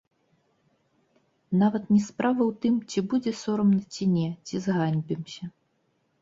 Нават 1.63 1.83
не 1.93 1.97
справа 2.07 2.41
ў 2.47 2.51
тым, 2.63 2.75
ці 2.89 2.99
будзе 3.13 3.31
сорамна, 3.43 3.81
ці 3.97 4.09
не, 4.15 4.25
ці 4.49 4.55
зганьбімся. 4.65 5.43